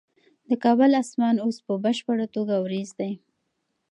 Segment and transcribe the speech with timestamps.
[0.49, 3.13] د کابل اسمان اوس په بشپړه توګه وریځ دی.